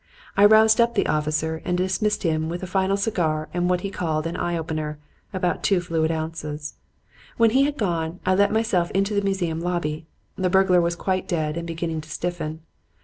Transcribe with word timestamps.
I 0.35 0.45
roused 0.45 0.81
up 0.81 0.95
the 0.95 1.05
officer 1.05 1.61
and 1.63 1.77
dismissed 1.77 2.23
him 2.23 2.49
with 2.49 2.63
a 2.63 2.65
final 2.65 2.97
cigar 2.97 3.49
and 3.53 3.69
what 3.69 3.81
he 3.81 3.91
called 3.91 4.25
an 4.25 4.35
'eye 4.35 4.57
opener' 4.57 4.97
about 5.31 5.61
two 5.61 5.79
fluid 5.79 6.09
ounces. 6.09 6.73
When 7.37 7.51
he 7.51 7.65
had 7.65 7.77
gone 7.77 8.19
I 8.25 8.33
let 8.33 8.51
myself 8.51 8.89
into 8.95 9.13
the 9.13 9.21
museum 9.21 9.61
lobby. 9.61 10.07
The 10.37 10.49
burglar 10.49 10.81
was 10.81 10.95
quite 10.95 11.27
dead 11.27 11.55
and 11.55 11.67
beginning 11.67 12.01
to 12.01 12.09
stiffen. 12.09 12.61